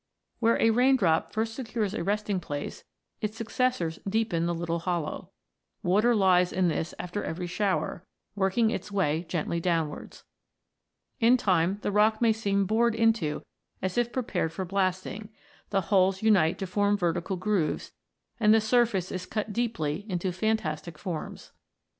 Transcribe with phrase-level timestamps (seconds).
[0.39, 2.83] Where a rain drop first secures a resting place,
[3.21, 5.29] its successors deepen the little hollow.
[5.83, 10.23] Water lies in this after every shower, working its way gently downwards.
[11.19, 13.43] In time the rock may seem bored into
[13.79, 15.29] as if prepared for blasting;
[15.69, 17.91] the holes unite to form vertical grooves,
[18.39, 21.51] and the surface is cut deeply into fantastic forms.